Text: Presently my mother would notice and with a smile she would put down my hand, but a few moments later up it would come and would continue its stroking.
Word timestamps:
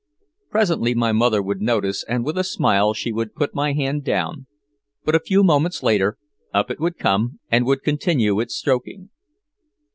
Presently 0.49 0.95
my 0.95 1.11
mother 1.11 1.43
would 1.43 1.61
notice 1.61 2.03
and 2.07 2.25
with 2.25 2.35
a 2.35 2.43
smile 2.43 2.91
she 2.95 3.11
would 3.11 3.35
put 3.35 3.51
down 3.51 3.55
my 3.55 3.73
hand, 3.73 4.07
but 5.05 5.13
a 5.13 5.19
few 5.19 5.43
moments 5.43 5.83
later 5.83 6.17
up 6.51 6.71
it 6.71 6.79
would 6.79 6.97
come 6.97 7.37
and 7.51 7.67
would 7.67 7.83
continue 7.83 8.39
its 8.39 8.55
stroking. 8.55 9.11